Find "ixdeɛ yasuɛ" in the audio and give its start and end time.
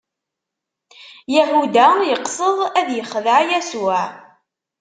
3.01-4.03